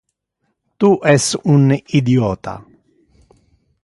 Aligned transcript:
Tu 0.83 0.89
es 1.11 1.27
un 1.55 1.67
idiota. 2.01 2.57